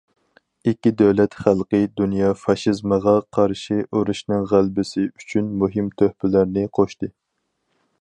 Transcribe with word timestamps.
ئىككى 0.69 0.91
دۆلەت 1.01 1.37
خەلقى 1.41 1.81
دۇنيا 2.01 2.31
فاشىزمىغا 2.45 3.15
قارشى 3.39 3.79
ئۇرۇشنىڭ 3.93 4.51
غەلىبىسى 4.55 5.07
ئۈچۈن 5.13 5.55
مۇھىم 5.63 5.95
تۆپىلەرنى 6.03 6.69
قوشتى. 6.81 7.17